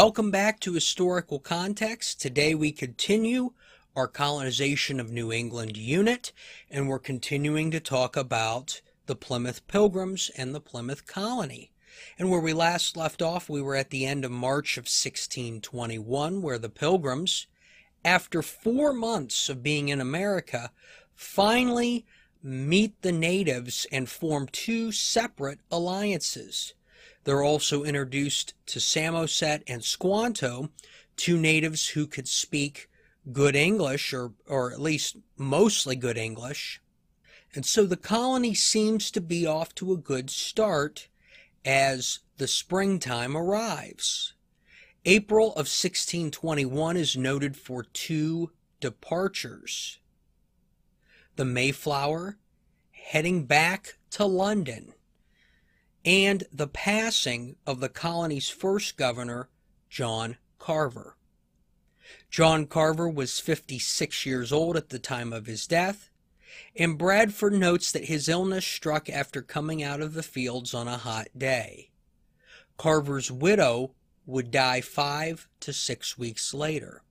Welcome 0.00 0.30
back 0.30 0.60
to 0.60 0.74
Historical 0.74 1.40
Context. 1.40 2.20
Today 2.20 2.54
we 2.54 2.70
continue 2.70 3.50
our 3.96 4.06
colonization 4.06 5.00
of 5.00 5.10
New 5.10 5.32
England 5.32 5.76
unit, 5.76 6.30
and 6.70 6.88
we're 6.88 7.00
continuing 7.00 7.72
to 7.72 7.80
talk 7.80 8.16
about 8.16 8.80
the 9.06 9.16
Plymouth 9.16 9.66
Pilgrims 9.66 10.30
and 10.36 10.54
the 10.54 10.60
Plymouth 10.60 11.04
Colony. 11.04 11.72
And 12.16 12.30
where 12.30 12.38
we 12.38 12.52
last 12.52 12.96
left 12.96 13.22
off, 13.22 13.48
we 13.48 13.60
were 13.60 13.74
at 13.74 13.90
the 13.90 14.06
end 14.06 14.24
of 14.24 14.30
March 14.30 14.76
of 14.76 14.82
1621, 14.82 16.42
where 16.42 16.60
the 16.60 16.68
Pilgrims, 16.68 17.48
after 18.04 18.40
four 18.40 18.92
months 18.92 19.48
of 19.48 19.64
being 19.64 19.88
in 19.88 20.00
America, 20.00 20.70
finally 21.16 22.06
meet 22.40 23.02
the 23.02 23.10
natives 23.10 23.84
and 23.90 24.08
form 24.08 24.46
two 24.46 24.92
separate 24.92 25.58
alliances. 25.72 26.74
They're 27.28 27.44
also 27.44 27.84
introduced 27.84 28.54
to 28.68 28.80
Samoset 28.80 29.62
and 29.66 29.84
Squanto, 29.84 30.70
two 31.14 31.36
natives 31.36 31.88
who 31.88 32.06
could 32.06 32.26
speak 32.26 32.88
good 33.32 33.54
English, 33.54 34.14
or, 34.14 34.32
or 34.46 34.72
at 34.72 34.80
least 34.80 35.18
mostly 35.36 35.94
good 35.94 36.16
English. 36.16 36.80
And 37.54 37.66
so 37.66 37.84
the 37.84 37.98
colony 37.98 38.54
seems 38.54 39.10
to 39.10 39.20
be 39.20 39.46
off 39.46 39.74
to 39.74 39.92
a 39.92 39.98
good 39.98 40.30
start 40.30 41.08
as 41.66 42.20
the 42.38 42.48
springtime 42.48 43.36
arrives. 43.36 44.32
April 45.04 45.48
of 45.48 45.68
1621 45.68 46.96
is 46.96 47.14
noted 47.14 47.58
for 47.58 47.82
two 47.82 48.52
departures. 48.80 49.98
The 51.36 51.44
Mayflower 51.44 52.38
heading 52.92 53.44
back 53.44 53.98
to 54.12 54.24
London 54.24 54.94
and 56.08 56.44
the 56.50 56.66
passing 56.66 57.54
of 57.66 57.80
the 57.80 57.88
colony's 57.90 58.48
first 58.48 58.96
governor, 58.96 59.50
John 59.90 60.38
Carver. 60.58 61.18
John 62.30 62.64
Carver 62.64 63.06
was 63.06 63.40
56 63.40 64.24
years 64.24 64.50
old 64.50 64.74
at 64.78 64.88
the 64.88 64.98
time 64.98 65.34
of 65.34 65.44
his 65.44 65.66
death, 65.66 66.08
and 66.74 66.96
Bradford 66.96 67.52
notes 67.52 67.92
that 67.92 68.06
his 68.06 68.26
illness 68.26 68.64
struck 68.64 69.10
after 69.10 69.42
coming 69.42 69.82
out 69.82 70.00
of 70.00 70.14
the 70.14 70.22
fields 70.22 70.72
on 70.72 70.88
a 70.88 70.96
hot 70.96 71.28
day. 71.36 71.90
Carver's 72.78 73.30
widow 73.30 73.90
would 74.24 74.50
die 74.50 74.80
five 74.80 75.46
to 75.60 75.74
six 75.74 76.16
weeks 76.16 76.54
later. 76.54 77.02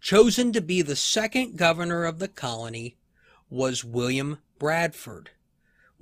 Chosen 0.00 0.52
to 0.52 0.60
be 0.60 0.82
the 0.82 0.96
second 0.96 1.56
governor 1.56 2.02
of 2.02 2.18
the 2.18 2.26
colony 2.26 2.96
was 3.48 3.84
William 3.84 4.38
Bradford, 4.58 5.30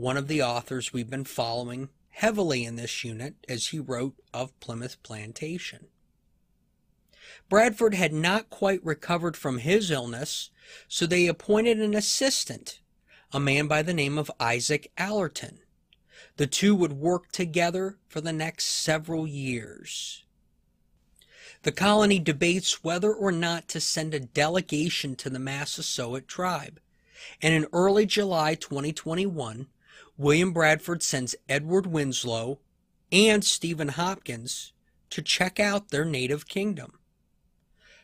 one 0.02 0.16
of 0.16 0.26
the 0.26 0.42
authors 0.42 0.92
we've 0.92 1.10
been 1.10 1.22
following 1.22 1.88
heavily 2.10 2.64
in 2.64 2.74
this 2.74 3.04
unit 3.04 3.36
as 3.48 3.68
he 3.68 3.78
wrote 3.78 4.16
of 4.34 4.58
Plymouth 4.58 5.00
Plantation. 5.04 5.86
Bradford 7.48 7.94
had 7.94 8.12
not 8.12 8.50
quite 8.50 8.84
recovered 8.84 9.36
from 9.36 9.58
his 9.58 9.92
illness, 9.92 10.50
so 10.88 11.06
they 11.06 11.28
appointed 11.28 11.78
an 11.78 11.94
assistant, 11.94 12.80
a 13.30 13.38
man 13.38 13.68
by 13.68 13.80
the 13.80 13.94
name 13.94 14.18
of 14.18 14.28
Isaac 14.40 14.90
Allerton. 14.98 15.60
The 16.36 16.48
two 16.48 16.74
would 16.74 16.94
work 16.94 17.30
together 17.30 17.96
for 18.08 18.20
the 18.20 18.32
next 18.32 18.64
several 18.64 19.24
years. 19.24 20.24
The 21.62 21.70
colony 21.70 22.18
debates 22.18 22.82
whether 22.82 23.14
or 23.14 23.30
not 23.30 23.68
to 23.68 23.80
send 23.80 24.14
a 24.14 24.18
delegation 24.18 25.14
to 25.14 25.30
the 25.30 25.38
Massasoit 25.38 26.26
tribe, 26.26 26.80
and 27.40 27.54
in 27.54 27.68
early 27.72 28.04
July 28.04 28.56
2021, 28.56 29.68
William 30.22 30.52
Bradford 30.52 31.02
sends 31.02 31.34
Edward 31.48 31.84
Winslow 31.84 32.60
and 33.10 33.44
Stephen 33.44 33.88
Hopkins 33.88 34.72
to 35.10 35.20
check 35.20 35.58
out 35.58 35.88
their 35.88 36.04
native 36.04 36.46
kingdom. 36.46 37.00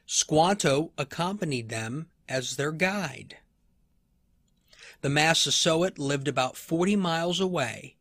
Squanto 0.05 0.91
accompanied 0.99 1.69
them 1.69 2.09
as 2.29 2.57
their 2.57 2.73
guide. 2.73 3.37
The 5.01 5.09
Massasoit 5.09 5.97
lived 5.97 6.27
about 6.27 6.57
40 6.57 6.97
miles 6.97 7.39
away, 7.39 7.95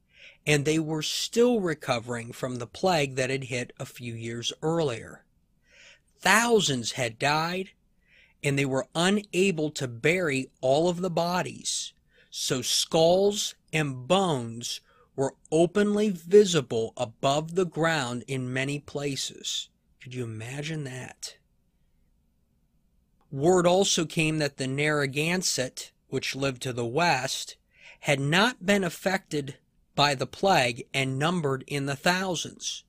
and 0.47 0.65
they 0.65 0.79
were 0.79 1.03
still 1.03 1.59
recovering 1.59 2.31
from 2.31 2.55
the 2.55 2.65
plague 2.65 3.17
that 3.17 3.29
had 3.29 3.43
hit 3.43 3.71
a 3.77 3.85
few 3.85 4.15
years 4.15 4.51
earlier. 4.63 5.25
Thousands 6.19 6.93
had 6.93 7.19
died, 7.19 7.69
and 8.41 8.57
they 8.57 8.65
were 8.65 8.87
unable 8.95 9.69
to 9.69 9.87
bury 9.87 10.49
all 10.59 10.89
of 10.89 11.01
the 11.01 11.11
bodies, 11.11 11.93
so 12.39 12.61
skulls 12.61 13.55
and 13.73 14.07
bones 14.07 14.79
were 15.15 15.33
openly 15.51 16.11
visible 16.11 16.93
above 16.95 17.55
the 17.55 17.65
ground 17.65 18.23
in 18.27 18.53
many 18.53 18.77
places. 18.77 19.69
Could 19.99 20.13
you 20.13 20.23
imagine 20.23 20.83
that? 20.83 21.37
Word 23.31 23.65
also 23.65 24.05
came 24.05 24.37
that 24.37 24.57
the 24.57 24.67
Narragansett, 24.67 25.91
which 26.09 26.35
lived 26.35 26.61
to 26.61 26.71
the 26.71 26.85
west, 26.85 27.57
had 28.01 28.19
not 28.19 28.63
been 28.63 28.83
affected 28.83 29.55
by 29.95 30.13
the 30.13 30.27
plague 30.27 30.85
and 30.93 31.17
numbered 31.17 31.63
in 31.65 31.87
the 31.87 31.95
thousands. 31.95 32.83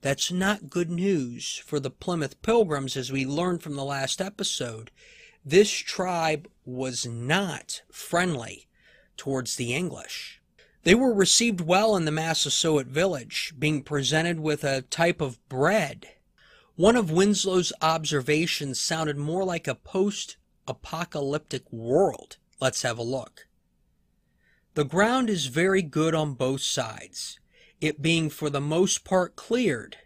That's 0.00 0.32
not 0.32 0.70
good 0.70 0.90
news 0.90 1.62
for 1.64 1.78
the 1.78 1.90
Plymouth 1.90 2.42
Pilgrims, 2.42 2.96
as 2.96 3.12
we 3.12 3.24
learned 3.24 3.62
from 3.62 3.76
the 3.76 3.84
last 3.84 4.20
episode. 4.20 4.90
This 5.48 5.70
tribe 5.70 6.48
was 6.64 7.06
not 7.06 7.82
friendly 7.88 8.66
towards 9.16 9.54
the 9.54 9.72
English. 9.72 10.42
They 10.82 10.96
were 10.96 11.14
received 11.14 11.60
well 11.60 11.94
in 11.94 12.04
the 12.04 12.10
Massasoit 12.10 12.86
village, 12.86 13.54
being 13.56 13.84
presented 13.84 14.40
with 14.40 14.64
a 14.64 14.82
type 14.82 15.20
of 15.20 15.38
bread. 15.48 16.08
One 16.74 16.96
of 16.96 17.12
Winslow's 17.12 17.72
observations 17.80 18.80
sounded 18.80 19.16
more 19.16 19.44
like 19.44 19.68
a 19.68 19.76
post 19.76 20.36
apocalyptic 20.66 21.72
world. 21.72 22.38
Let's 22.60 22.82
have 22.82 22.98
a 22.98 23.04
look. 23.04 23.46
The 24.74 24.84
ground 24.84 25.30
is 25.30 25.46
very 25.46 25.80
good 25.80 26.12
on 26.12 26.34
both 26.34 26.62
sides, 26.62 27.38
it 27.80 28.02
being 28.02 28.30
for 28.30 28.50
the 28.50 28.60
most 28.60 29.04
part 29.04 29.36
cleared. 29.36 29.98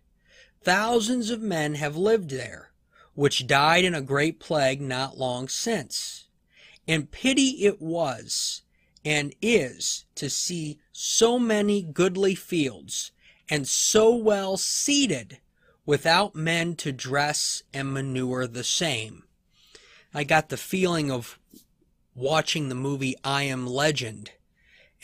Thousands 0.63 1.31
of 1.31 1.41
men 1.41 1.77
have 1.77 1.97
lived 1.97 2.29
there, 2.29 2.70
which 3.15 3.47
died 3.47 3.85
in 3.85 3.95
a 3.95 4.01
great 4.01 4.41
plague 4.41 4.81
not 4.81 5.19
long 5.19 5.49
since. 5.49 6.29
And 6.87 7.11
pity 7.11 7.65
it 7.65 7.81
was 7.81 8.63
and 9.05 9.35
is 9.41 10.05
to 10.15 10.29
see 10.29 10.79
so 10.93 11.39
many 11.39 11.83
goodly 11.83 12.35
fields 12.35 13.13
and 13.49 13.67
so 13.67 14.15
well 14.15 14.57
seeded 14.57 15.39
without 15.87 16.35
men 16.35 16.77
to 16.77 16.93
dress 16.93 17.63
and 17.73 17.93
manure 17.93 18.47
the 18.47 18.65
same. 18.65 19.25
I 20.15 20.25
got 20.25 20.49
the 20.49 20.57
feeling 20.57 21.11
of 21.11 21.39
watching 22.15 22.69
the 22.69 22.75
movie 22.75 23.17
I 23.25 23.45
Am 23.45 23.67
Legend 23.67 24.33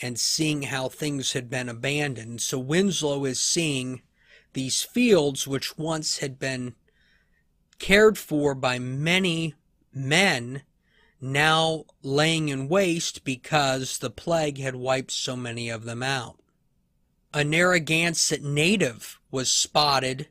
and 0.01 0.19
seeing 0.19 0.63
how 0.63 0.89
things 0.89 1.33
had 1.33 1.49
been 1.49 1.69
abandoned. 1.69 2.41
So 2.41 2.59
Winslow 2.59 3.25
is 3.25 3.39
seeing 3.39 4.01
these 4.53 4.83
fields 4.83 5.47
which 5.47 5.77
once 5.77 6.19
had 6.19 6.39
been 6.39 6.75
cared 7.79 8.17
for 8.17 8.55
by 8.55 8.79
many 8.79 9.55
men 9.93 10.63
now 11.19 11.85
laying 12.03 12.49
in 12.49 12.67
waste 12.69 13.23
because 13.23 13.97
the 13.97 14.09
plague 14.09 14.59
had 14.59 14.75
wiped 14.75 15.11
so 15.11 15.35
many 15.35 15.69
of 15.69 15.85
them 15.85 16.03
out. 16.03 16.39
A 17.33 17.43
Narragansett 17.43 18.43
native 18.43 19.19
was 19.31 19.51
spotted, 19.51 20.27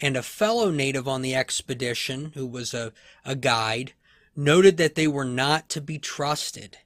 and 0.00 0.16
a 0.16 0.22
fellow 0.22 0.70
native 0.70 1.06
on 1.06 1.22
the 1.22 1.34
expedition, 1.34 2.32
who 2.34 2.46
was 2.46 2.74
a, 2.74 2.92
a 3.24 3.36
guide, 3.36 3.92
noted 4.34 4.76
that 4.78 4.94
they 4.94 5.06
were 5.06 5.24
not 5.24 5.68
to 5.68 5.80
be 5.80 5.98
trusted. 5.98 6.78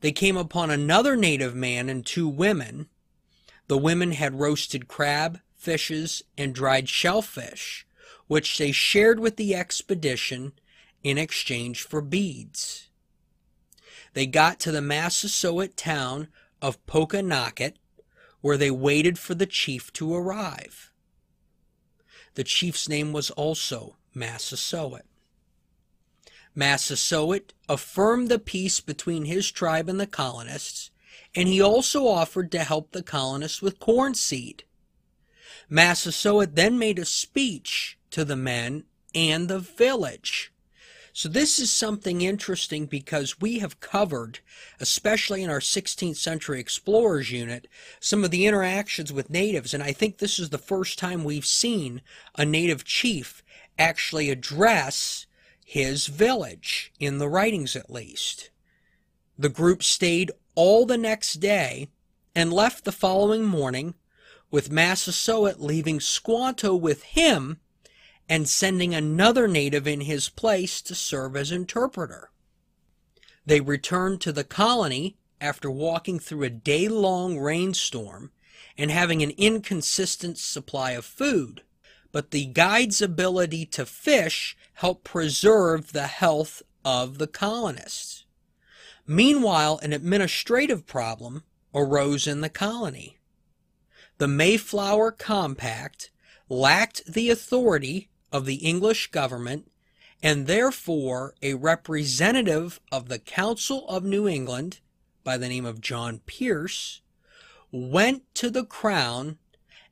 They 0.00 0.12
came 0.12 0.36
upon 0.36 0.70
another 0.70 1.16
native 1.16 1.54
man 1.54 1.88
and 1.88 2.04
two 2.04 2.28
women. 2.28 2.88
The 3.66 3.78
women 3.78 4.12
had 4.12 4.38
roasted 4.38 4.88
crab, 4.88 5.40
fishes, 5.54 6.22
and 6.38 6.54
dried 6.54 6.88
shellfish, 6.88 7.85
which 8.26 8.58
they 8.58 8.72
shared 8.72 9.20
with 9.20 9.36
the 9.36 9.54
expedition 9.54 10.52
in 11.02 11.18
exchange 11.18 11.82
for 11.82 12.00
beads. 12.00 12.88
They 14.14 14.26
got 14.26 14.58
to 14.60 14.72
the 14.72 14.80
Massasoit 14.80 15.76
town 15.76 16.28
of 16.62 16.84
Pokanoket, 16.86 17.74
where 18.40 18.56
they 18.56 18.70
waited 18.70 19.18
for 19.18 19.34
the 19.34 19.46
chief 19.46 19.92
to 19.94 20.14
arrive. 20.14 20.90
The 22.34 22.44
chief's 22.44 22.88
name 22.88 23.12
was 23.12 23.30
also 23.30 23.96
Massasoit. 24.14 25.04
Massasoit 26.54 27.52
affirmed 27.68 28.28
the 28.28 28.38
peace 28.38 28.80
between 28.80 29.26
his 29.26 29.50
tribe 29.50 29.88
and 29.88 30.00
the 30.00 30.06
colonists, 30.06 30.90
and 31.34 31.48
he 31.48 31.60
also 31.60 32.06
offered 32.06 32.50
to 32.52 32.64
help 32.64 32.92
the 32.92 33.02
colonists 33.02 33.60
with 33.60 33.78
corn 33.78 34.14
seed. 34.14 34.64
Massasoit 35.68 36.54
then 36.54 36.78
made 36.78 36.98
a 36.98 37.04
speech 37.04 37.98
to 38.16 38.24
the 38.24 38.34
men 38.34 38.82
and 39.14 39.46
the 39.46 39.58
village 39.58 40.50
So 41.12 41.28
this 41.28 41.58
is 41.58 41.70
something 41.70 42.22
interesting 42.22 42.86
because 42.86 43.42
we 43.42 43.58
have 43.58 43.78
covered, 43.80 44.38
especially 44.80 45.42
in 45.42 45.50
our 45.50 45.60
16th 45.60 46.16
century 46.16 46.58
explorers 46.58 47.30
unit, 47.30 47.68
some 48.00 48.24
of 48.24 48.30
the 48.30 48.46
interactions 48.46 49.12
with 49.12 49.28
natives. 49.28 49.74
And 49.74 49.82
I 49.82 49.92
think 49.92 50.16
this 50.16 50.38
is 50.38 50.48
the 50.48 50.56
first 50.56 50.98
time 50.98 51.24
we've 51.24 51.44
seen 51.44 52.00
a 52.36 52.46
native 52.46 52.84
chief 52.84 53.42
actually 53.78 54.30
address 54.30 55.26
his 55.62 56.06
village, 56.06 56.94
in 56.98 57.18
the 57.18 57.28
writings 57.28 57.76
at 57.76 57.90
least. 57.90 58.48
The 59.38 59.50
group 59.50 59.82
stayed 59.82 60.32
all 60.54 60.86
the 60.86 60.96
next 60.96 61.34
day 61.34 61.88
and 62.34 62.50
left 62.50 62.84
the 62.84 62.92
following 62.92 63.44
morning 63.44 63.94
with 64.50 64.70
Massasoit 64.70 65.60
leaving 65.60 66.00
Squanto 66.00 66.74
with 66.74 67.02
him 67.02 67.58
and 68.28 68.48
sending 68.48 68.94
another 68.94 69.46
native 69.46 69.86
in 69.86 70.02
his 70.02 70.28
place 70.28 70.82
to 70.82 70.94
serve 70.94 71.36
as 71.36 71.52
interpreter. 71.52 72.30
They 73.44 73.60
returned 73.60 74.20
to 74.22 74.32
the 74.32 74.44
colony 74.44 75.16
after 75.40 75.70
walking 75.70 76.18
through 76.18 76.42
a 76.42 76.50
day 76.50 76.88
long 76.88 77.38
rainstorm 77.38 78.32
and 78.76 78.90
having 78.90 79.22
an 79.22 79.30
inconsistent 79.36 80.38
supply 80.38 80.92
of 80.92 81.04
food, 81.04 81.62
but 82.10 82.30
the 82.30 82.46
guide's 82.46 83.00
ability 83.00 83.66
to 83.66 83.86
fish 83.86 84.56
helped 84.74 85.04
preserve 85.04 85.92
the 85.92 86.06
health 86.08 86.62
of 86.84 87.18
the 87.18 87.26
colonists. 87.26 88.24
Meanwhile, 89.06 89.78
an 89.82 89.92
administrative 89.92 90.86
problem 90.86 91.44
arose 91.74 92.26
in 92.26 92.40
the 92.40 92.48
colony. 92.48 93.18
The 94.18 94.28
Mayflower 94.28 95.12
Compact 95.12 96.10
lacked 96.48 97.04
the 97.06 97.30
authority 97.30 98.08
of 98.32 98.46
the 98.46 98.56
English 98.56 99.10
government 99.10 99.70
and 100.22 100.46
therefore 100.46 101.34
a 101.42 101.54
representative 101.54 102.80
of 102.90 103.08
the 103.08 103.18
Council 103.18 103.86
of 103.88 104.04
New 104.04 104.26
England 104.26 104.80
by 105.24 105.36
the 105.36 105.48
name 105.48 105.66
of 105.66 105.80
John 105.80 106.20
Pierce 106.26 107.00
went 107.70 108.22
to 108.34 108.50
the 108.50 108.64
crown 108.64 109.38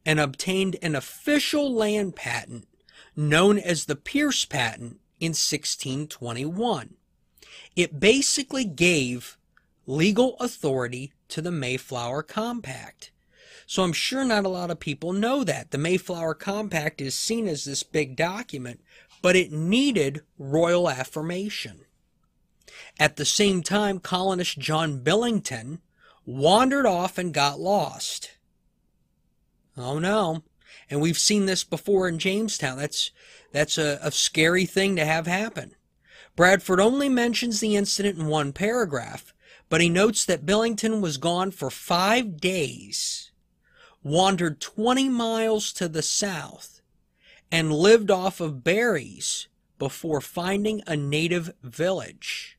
and 0.06 0.20
obtained 0.20 0.76
an 0.82 0.94
official 0.94 1.72
land 1.72 2.16
patent 2.16 2.66
known 3.16 3.58
as 3.58 3.84
the 3.84 3.96
Pierce 3.96 4.44
Patent 4.44 5.00
in 5.20 5.30
1621. 5.30 6.94
It 7.76 8.00
basically 8.00 8.64
gave 8.64 9.36
legal 9.86 10.36
authority 10.40 11.12
to 11.28 11.40
the 11.40 11.52
Mayflower 11.52 12.22
Compact. 12.22 13.10
So 13.66 13.82
I'm 13.82 13.92
sure 13.92 14.24
not 14.24 14.44
a 14.44 14.50
lot 14.50 14.70
of 14.70 14.80
people 14.80 15.12
know 15.12 15.44
that. 15.44 15.70
The 15.70 15.78
Mayflower 15.78 16.34
Compact 16.34 17.00
is 17.00 17.14
seen 17.14 17.48
as 17.48 17.64
this 17.64 17.82
big 17.82 18.16
document, 18.16 18.80
but 19.22 19.36
it 19.36 19.52
needed 19.52 20.22
royal 20.38 20.88
affirmation. 20.88 21.86
At 22.98 23.16
the 23.16 23.24
same 23.24 23.62
time, 23.62 23.98
colonist 23.98 24.58
John 24.58 25.00
Billington 25.00 25.80
wandered 26.26 26.86
off 26.86 27.18
and 27.18 27.32
got 27.32 27.58
lost. 27.58 28.32
Oh 29.76 29.98
no. 29.98 30.42
And 30.90 31.00
we've 31.00 31.18
seen 31.18 31.46
this 31.46 31.64
before 31.64 32.06
in 32.08 32.18
Jamestown. 32.18 32.78
That's 32.78 33.10
that's 33.52 33.78
a, 33.78 33.98
a 34.02 34.10
scary 34.10 34.66
thing 34.66 34.96
to 34.96 35.04
have 35.04 35.26
happen. 35.26 35.74
Bradford 36.36 36.80
only 36.80 37.08
mentions 37.08 37.60
the 37.60 37.76
incident 37.76 38.18
in 38.18 38.26
one 38.26 38.52
paragraph, 38.52 39.32
but 39.68 39.80
he 39.80 39.88
notes 39.88 40.24
that 40.24 40.46
Billington 40.46 41.00
was 41.00 41.16
gone 41.16 41.50
for 41.50 41.70
five 41.70 42.40
days 42.40 43.30
wandered 44.04 44.60
20 44.60 45.08
miles 45.08 45.72
to 45.72 45.88
the 45.88 46.02
south, 46.02 46.82
and 47.50 47.72
lived 47.72 48.10
off 48.10 48.40
of 48.40 48.62
berries 48.62 49.48
before 49.78 50.20
finding 50.20 50.82
a 50.86 50.96
native 50.96 51.50
village. 51.62 52.58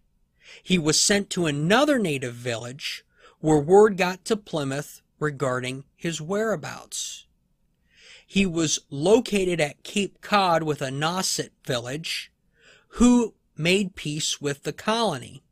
He 0.61 0.77
was 0.77 0.99
sent 0.99 1.29
to 1.31 1.45
another 1.45 1.99
native 1.99 2.33
village 2.33 3.05
where 3.39 3.59
word 3.59 3.95
got 3.95 4.25
to 4.25 4.35
Plymouth 4.35 5.01
regarding 5.19 5.85
his 5.95 6.19
whereabouts. 6.19 7.25
He 8.25 8.45
was 8.45 8.79
located 8.89 9.61
at 9.61 9.83
Cape 9.83 10.19
Cod 10.21 10.63
with 10.63 10.81
a 10.81 10.89
Nauset 10.89 11.51
village 11.63 12.31
who 12.89 13.35
made 13.55 13.95
peace 13.95 14.41
with 14.41 14.63
the 14.63 14.73
colony. 14.73 15.43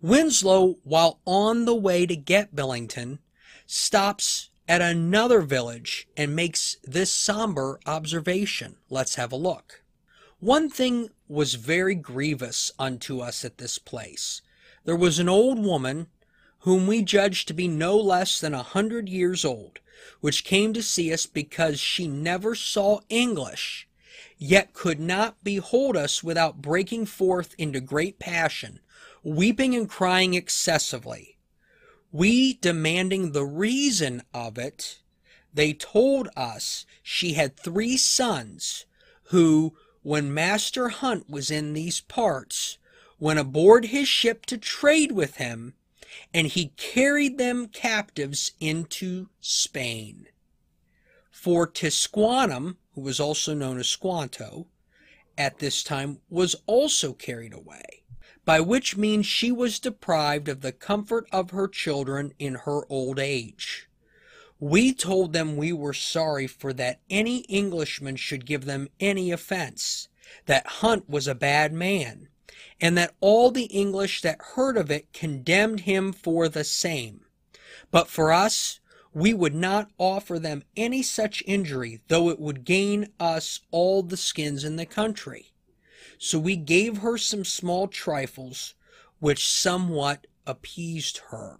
Winslow, 0.00 0.76
while 0.84 1.18
on 1.24 1.64
the 1.64 1.74
way 1.74 2.06
to 2.06 2.14
get 2.14 2.54
Billington, 2.54 3.18
stops 3.66 4.50
at 4.68 4.82
another 4.82 5.40
village 5.40 6.06
and 6.14 6.36
makes 6.36 6.76
this 6.84 7.10
somber 7.10 7.80
observation. 7.86 8.76
Let's 8.90 9.14
have 9.14 9.32
a 9.32 9.36
look. 9.36 9.82
One 10.40 10.68
thing 10.68 11.08
was 11.26 11.54
very 11.54 11.94
grievous 11.94 12.70
unto 12.78 13.20
us 13.20 13.44
at 13.44 13.58
this 13.58 13.78
place. 13.78 14.42
There 14.84 14.94
was 14.94 15.18
an 15.18 15.28
old 15.28 15.58
woman, 15.58 16.08
whom 16.60 16.86
we 16.86 17.02
judged 17.02 17.48
to 17.48 17.54
be 17.54 17.66
no 17.66 17.96
less 17.96 18.38
than 18.38 18.54
a 18.54 18.62
hundred 18.62 19.08
years 19.08 19.44
old, 19.44 19.80
which 20.20 20.44
came 20.44 20.72
to 20.74 20.82
see 20.82 21.12
us 21.12 21.24
because 21.26 21.80
she 21.80 22.06
never 22.06 22.54
saw 22.54 23.00
English, 23.08 23.88
yet 24.36 24.74
could 24.74 25.00
not 25.00 25.42
behold 25.42 25.96
us 25.96 26.22
without 26.22 26.62
breaking 26.62 27.06
forth 27.06 27.54
into 27.58 27.80
great 27.80 28.18
passion, 28.18 28.80
weeping 29.22 29.74
and 29.74 29.88
crying 29.88 30.34
excessively 30.34 31.37
we 32.12 32.54
demanding 32.54 33.32
the 33.32 33.44
reason 33.44 34.22
of 34.32 34.58
it, 34.58 35.00
they 35.52 35.72
told 35.72 36.28
us 36.36 36.86
she 37.02 37.34
had 37.34 37.56
three 37.56 37.96
sons 37.96 38.86
who, 39.24 39.76
when 40.02 40.32
Master 40.32 40.88
Hunt 40.88 41.28
was 41.28 41.50
in 41.50 41.72
these 41.72 42.00
parts, 42.00 42.78
went 43.18 43.38
aboard 43.38 43.86
his 43.86 44.08
ship 44.08 44.46
to 44.46 44.56
trade 44.56 45.12
with 45.12 45.36
him, 45.36 45.74
and 46.32 46.46
he 46.46 46.72
carried 46.76 47.36
them 47.36 47.68
captives 47.68 48.52
into 48.60 49.28
Spain. 49.40 50.28
For 51.30 51.66
Tisquantum, 51.66 52.76
who 52.94 53.00
was 53.00 53.20
also 53.20 53.54
known 53.54 53.78
as 53.78 53.88
Squanto, 53.88 54.66
at 55.38 55.58
this 55.58 55.82
time 55.82 56.18
was 56.28 56.54
also 56.66 57.14
carried 57.14 57.54
away 57.54 57.98
by 58.48 58.60
which 58.60 58.96
means 58.96 59.26
she 59.26 59.52
was 59.52 59.78
deprived 59.78 60.48
of 60.48 60.62
the 60.62 60.72
comfort 60.72 61.28
of 61.30 61.50
her 61.50 61.68
children 61.68 62.32
in 62.38 62.54
her 62.54 62.80
old 62.88 63.18
age. 63.18 63.90
We 64.58 64.94
told 64.94 65.34
them 65.34 65.58
we 65.58 65.70
were 65.70 65.92
sorry 65.92 66.46
for 66.46 66.72
that 66.72 67.00
any 67.10 67.40
Englishman 67.40 68.16
should 68.16 68.46
give 68.46 68.64
them 68.64 68.88
any 68.98 69.30
offense, 69.30 70.08
that 70.46 70.66
Hunt 70.66 71.10
was 71.10 71.28
a 71.28 71.34
bad 71.34 71.74
man, 71.74 72.28
and 72.80 72.96
that 72.96 73.14
all 73.20 73.50
the 73.50 73.64
English 73.66 74.22
that 74.22 74.40
heard 74.54 74.78
of 74.78 74.90
it 74.90 75.12
condemned 75.12 75.80
him 75.80 76.14
for 76.14 76.48
the 76.48 76.64
same. 76.64 77.26
But 77.90 78.08
for 78.08 78.32
us, 78.32 78.80
we 79.18 79.34
would 79.34 79.54
not 79.54 79.90
offer 79.98 80.38
them 80.38 80.62
any 80.76 81.02
such 81.02 81.42
injury, 81.46 82.00
though 82.08 82.28
it 82.28 82.38
would 82.38 82.64
gain 82.64 83.08
us 83.18 83.60
all 83.70 84.02
the 84.02 84.16
skins 84.16 84.64
in 84.64 84.76
the 84.76 84.86
country. 84.86 85.52
So 86.18 86.38
we 86.38 86.56
gave 86.56 86.98
her 86.98 87.18
some 87.18 87.44
small 87.44 87.88
trifles, 87.88 88.74
which 89.18 89.48
somewhat 89.48 90.26
appeased 90.46 91.18
her. 91.30 91.58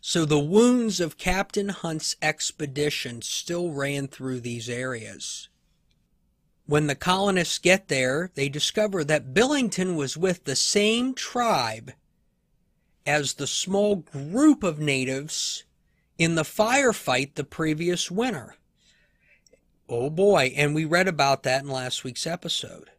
So 0.00 0.24
the 0.24 0.38
wounds 0.38 1.00
of 1.00 1.18
Captain 1.18 1.68
Hunt's 1.68 2.16
expedition 2.20 3.22
still 3.22 3.70
ran 3.70 4.08
through 4.08 4.40
these 4.40 4.68
areas. 4.68 5.48
When 6.66 6.86
the 6.86 6.94
colonists 6.94 7.58
get 7.58 7.88
there, 7.88 8.30
they 8.34 8.48
discover 8.48 9.04
that 9.04 9.34
Billington 9.34 9.96
was 9.96 10.16
with 10.16 10.44
the 10.44 10.56
same 10.56 11.14
tribe 11.14 11.92
as 13.04 13.34
the 13.34 13.46
small 13.46 13.96
group 13.96 14.62
of 14.62 14.78
natives 14.78 15.64
in 16.18 16.34
the 16.34 16.42
firefight 16.42 17.34
the 17.34 17.44
previous 17.44 18.10
winter. 18.10 18.56
Oh 19.88 20.10
boy, 20.10 20.52
and 20.56 20.74
we 20.74 20.84
read 20.84 21.08
about 21.08 21.42
that 21.42 21.62
in 21.62 21.68
last 21.68 22.04
week's 22.04 22.26
episode. 22.26 22.90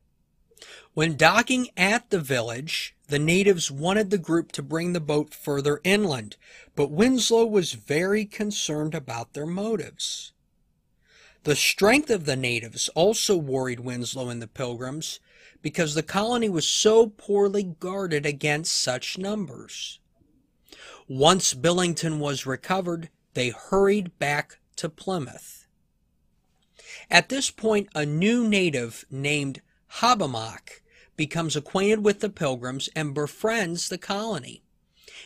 When 0.94 1.18
docking 1.18 1.70
at 1.76 2.10
the 2.12 2.20
village, 2.20 2.96
the 3.08 3.20
natives 3.20 3.72
wanted 3.72 4.10
the 4.10 4.18
group 4.18 4.52
to 4.54 4.62
bring 4.62 4.94
the 4.94 5.00
boat 5.00 5.34
further 5.34 5.82
inland, 5.84 6.38
but 6.76 6.92
Winslow 6.92 7.46
was 7.46 7.74
very 7.74 8.26
concerned 8.26 8.94
about 8.94 9.34
their 9.34 9.48
motives. 9.48 10.34
The 11.44 11.56
strength 11.56 12.10
of 12.10 12.26
the 12.26 12.36
natives 12.36 12.90
also 12.90 13.36
worried 13.36 13.82
Winslow 13.82 14.30
and 14.30 14.42
the 14.42 14.48
pilgrims 14.48 15.20
because 15.62 15.96
the 15.96 16.04
colony 16.04 16.48
was 16.48 16.68
so 16.68 17.08
poorly 17.08 17.64
guarded 17.64 18.26
against 18.26 18.76
such 18.76 19.18
numbers. 19.18 20.00
Once 21.08 21.54
Billington 21.54 22.20
was 22.20 22.46
recovered, 22.46 23.10
they 23.34 23.50
hurried 23.50 24.18
back 24.20 24.60
to 24.78 24.88
Plymouth. 24.88 25.68
At 27.10 27.30
this 27.30 27.52
point, 27.52 27.90
a 27.94 28.06
new 28.06 28.48
native 28.48 29.06
named 29.12 29.62
Hobbamock 30.00 30.82
becomes 31.16 31.56
acquainted 31.56 32.04
with 32.04 32.22
the 32.22 32.30
pilgrims 32.30 32.90
and 32.96 33.14
befriends 33.14 33.90
the 33.90 33.98
colony. 33.98 34.64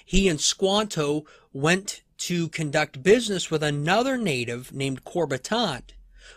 He 0.03 0.27
and 0.27 0.41
Squanto 0.41 1.25
went 1.53 2.01
to 2.19 2.49
conduct 2.49 3.03
business 3.03 3.51
with 3.51 3.61
another 3.61 4.17
native 4.17 4.73
named 4.73 5.03
Corbitant, 5.03 5.93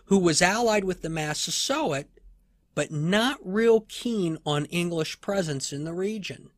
who 0.07 0.19
was 0.19 0.43
allied 0.43 0.85
with 0.85 1.03
the 1.03 1.09
Massasoit, 1.09 2.07
but 2.75 2.93
not 2.93 3.39
real 3.43 3.81
keen 3.89 4.39
on 4.45 4.67
English 4.67 5.21
presence 5.21 5.73
in 5.73 5.85
the 5.85 5.95
region. 5.95 6.51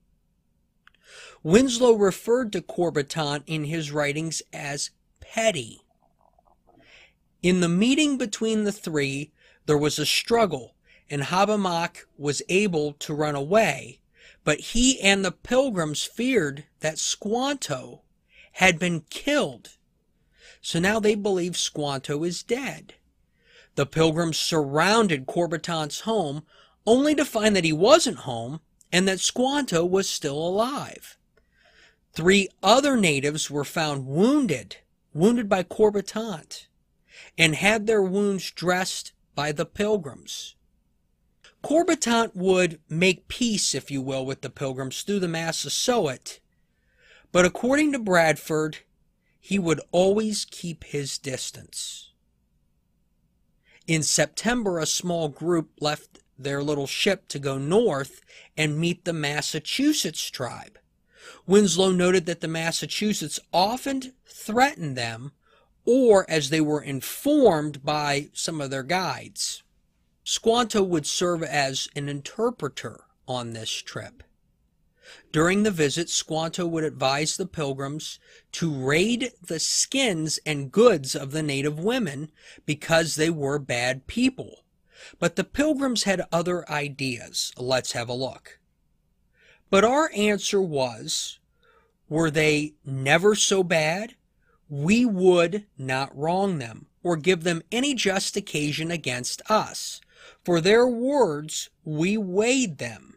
Winslow 1.44 1.94
referred 1.94 2.52
to 2.52 2.62
Corbitant 2.62 3.42
in 3.48 3.64
his 3.64 3.90
writings 3.90 4.42
as 4.52 4.90
petty. 5.20 5.80
In 7.42 7.58
the 7.58 7.68
meeting 7.68 8.16
between 8.16 8.62
the 8.62 8.70
three, 8.70 9.32
there 9.66 9.78
was 9.78 9.98
a 9.98 10.06
struggle, 10.06 10.76
and 11.10 11.22
Hobbamock 11.22 12.06
was 12.16 12.42
able 12.48 12.92
to 12.94 13.12
run 13.12 13.34
away, 13.34 14.00
but 14.44 14.60
he 14.60 15.00
and 15.00 15.24
the 15.24 15.32
pilgrims 15.32 16.04
feared 16.04 16.64
that 16.78 17.00
Squanto 17.00 18.02
had 18.52 18.78
been 18.78 19.00
killed. 19.10 19.70
So 20.60 20.78
now 20.78 21.00
they 21.00 21.16
believe 21.16 21.56
Squanto 21.56 22.22
is 22.22 22.44
dead. 22.44 22.94
The 23.74 23.86
pilgrims 23.86 24.38
surrounded 24.38 25.26
Corbitant's 25.26 26.00
home 26.00 26.44
only 26.86 27.16
to 27.16 27.24
find 27.24 27.56
that 27.56 27.64
he 27.64 27.72
wasn't 27.72 28.18
home 28.18 28.60
and 28.92 29.08
that 29.08 29.18
Squanto 29.18 29.84
was 29.84 30.08
still 30.08 30.38
alive. 30.38 31.18
Three 32.14 32.48
other 32.62 32.96
natives 32.96 33.50
were 33.50 33.64
found 33.64 34.06
wounded, 34.06 34.76
wounded 35.14 35.48
by 35.48 35.62
Corbitant, 35.62 36.68
and 37.38 37.54
had 37.54 37.86
their 37.86 38.02
wounds 38.02 38.50
dressed 38.50 39.12
by 39.34 39.52
the 39.52 39.64
pilgrims. 39.64 40.54
Corbitant 41.62 42.36
would 42.36 42.80
make 42.88 43.28
peace, 43.28 43.74
if 43.74 43.90
you 43.90 44.02
will, 44.02 44.26
with 44.26 44.42
the 44.42 44.50
pilgrims 44.50 45.02
through 45.02 45.20
the 45.20 45.28
Massasoit, 45.28 46.40
but 47.30 47.46
according 47.46 47.92
to 47.92 47.98
Bradford, 47.98 48.78
he 49.40 49.58
would 49.58 49.80
always 49.90 50.44
keep 50.44 50.84
his 50.84 51.16
distance. 51.16 52.10
In 53.86 54.02
September, 54.02 54.78
a 54.78 54.86
small 54.86 55.28
group 55.28 55.70
left 55.80 56.18
their 56.38 56.62
little 56.62 56.86
ship 56.86 57.26
to 57.28 57.38
go 57.38 57.56
north 57.56 58.20
and 58.56 58.78
meet 58.78 59.04
the 59.04 59.12
Massachusetts 59.12 60.30
tribe. 60.30 60.78
Winslow 61.46 61.90
noted 61.90 62.26
that 62.26 62.40
the 62.40 62.48
Massachusetts 62.48 63.40
often 63.52 64.12
threatened 64.26 64.96
them, 64.96 65.32
or 65.84 66.28
as 66.28 66.50
they 66.50 66.60
were 66.60 66.82
informed 66.82 67.84
by 67.84 68.28
some 68.32 68.60
of 68.60 68.70
their 68.70 68.82
guides. 68.82 69.62
Squanto 70.24 70.82
would 70.82 71.06
serve 71.06 71.42
as 71.42 71.88
an 71.96 72.08
interpreter 72.08 73.04
on 73.26 73.52
this 73.52 73.70
trip. 73.70 74.22
During 75.32 75.62
the 75.62 75.70
visit, 75.70 76.08
Squanto 76.08 76.66
would 76.66 76.84
advise 76.84 77.36
the 77.36 77.46
pilgrims 77.46 78.18
to 78.52 78.72
raid 78.72 79.32
the 79.42 79.58
skins 79.58 80.38
and 80.46 80.70
goods 80.70 81.14
of 81.14 81.32
the 81.32 81.42
native 81.42 81.78
women 81.78 82.30
because 82.66 83.16
they 83.16 83.30
were 83.30 83.58
bad 83.58 84.06
people. 84.06 84.64
But 85.18 85.36
the 85.36 85.44
pilgrims 85.44 86.04
had 86.04 86.26
other 86.30 86.68
ideas. 86.70 87.52
Let's 87.56 87.92
have 87.92 88.08
a 88.08 88.14
look. 88.14 88.58
But 89.72 89.84
our 89.84 90.10
answer 90.14 90.60
was 90.60 91.38
were 92.06 92.30
they 92.30 92.74
never 92.84 93.34
so 93.34 93.64
bad? 93.64 94.16
We 94.68 95.06
would 95.06 95.64
not 95.78 96.14
wrong 96.14 96.58
them 96.58 96.88
or 97.02 97.16
give 97.16 97.42
them 97.42 97.62
any 97.72 97.94
just 97.94 98.36
occasion 98.36 98.90
against 98.90 99.40
us. 99.50 100.02
For 100.44 100.60
their 100.60 100.86
words 100.86 101.70
we 101.84 102.18
weighed 102.18 102.76
them 102.76 103.16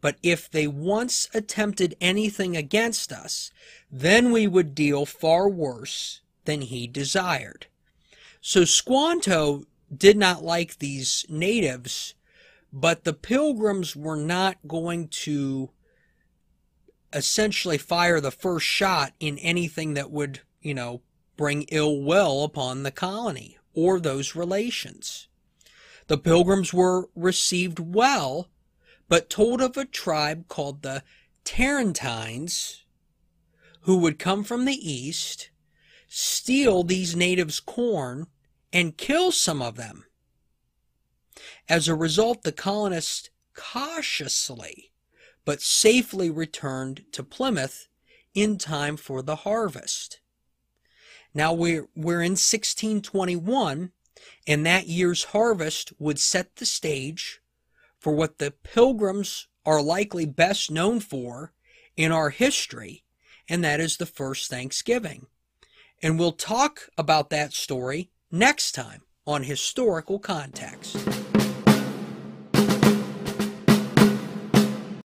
but 0.00 0.16
if 0.22 0.50
they 0.50 0.66
once 0.66 1.28
attempted 1.34 1.94
anything 2.00 2.56
against 2.56 3.12
us, 3.12 3.50
then 3.92 4.32
we 4.32 4.46
would 4.46 4.74
deal 4.74 5.04
far 5.04 5.46
worse 5.48 6.22
than 6.46 6.62
he 6.62 6.86
desired. 6.86 7.66
So 8.40 8.64
Squanto 8.64 9.64
did 9.94 10.16
not 10.16 10.42
like 10.42 10.78
these 10.78 11.26
natives, 11.28 12.14
but 12.72 13.04
the 13.04 13.12
pilgrims 13.12 13.94
were 13.94 14.16
not 14.16 14.56
going 14.66 15.08
to 15.08 15.68
essentially 17.12 17.78
fire 17.78 18.20
the 18.20 18.30
first 18.30 18.66
shot 18.66 19.12
in 19.20 19.38
anything 19.38 19.94
that 19.94 20.10
would, 20.10 20.40
you 20.60 20.74
know, 20.74 21.02
bring 21.36 21.62
ill 21.70 22.02
will 22.02 22.44
upon 22.44 22.82
the 22.82 22.90
colony 22.90 23.58
or 23.74 23.98
those 23.98 24.36
relations. 24.36 25.28
The 26.06 26.18
pilgrims 26.18 26.72
were 26.72 27.08
received 27.14 27.78
well 27.78 28.48
but 29.10 29.28
told 29.28 29.60
of 29.60 29.76
a 29.76 29.84
tribe 29.84 30.46
called 30.46 30.82
the 30.82 31.02
Tarentines 31.44 32.84
who 33.82 33.98
would 33.98 34.20
come 34.20 34.44
from 34.44 34.64
the 34.64 34.90
east, 34.90 35.50
steal 36.06 36.84
these 36.84 37.16
natives' 37.16 37.58
corn, 37.58 38.28
and 38.72 38.96
kill 38.96 39.32
some 39.32 39.60
of 39.60 39.76
them. 39.76 40.04
As 41.68 41.88
a 41.88 41.94
result, 41.94 42.42
the 42.42 42.52
colonists 42.52 43.30
cautiously 43.52 44.89
but 45.44 45.62
safely 45.62 46.30
returned 46.30 47.04
to 47.12 47.22
Plymouth 47.22 47.88
in 48.34 48.58
time 48.58 48.96
for 48.96 49.22
the 49.22 49.36
harvest. 49.36 50.20
Now 51.34 51.52
we're, 51.52 51.88
we're 51.94 52.22
in 52.22 52.32
1621, 52.32 53.92
and 54.46 54.66
that 54.66 54.86
year's 54.86 55.24
harvest 55.24 55.92
would 55.98 56.18
set 56.18 56.56
the 56.56 56.66
stage 56.66 57.40
for 57.98 58.12
what 58.12 58.38
the 58.38 58.50
pilgrims 58.50 59.48
are 59.64 59.82
likely 59.82 60.26
best 60.26 60.70
known 60.70 61.00
for 61.00 61.52
in 61.96 62.12
our 62.12 62.30
history, 62.30 63.04
and 63.48 63.62
that 63.62 63.80
is 63.80 63.96
the 63.96 64.06
first 64.06 64.50
Thanksgiving. 64.50 65.26
And 66.02 66.18
we'll 66.18 66.32
talk 66.32 66.88
about 66.96 67.30
that 67.30 67.52
story 67.52 68.10
next 68.30 68.72
time 68.72 69.02
on 69.26 69.42
Historical 69.42 70.18
Context. 70.18 71.19